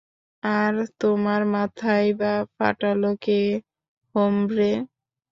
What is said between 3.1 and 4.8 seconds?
কে, হোমব্রে?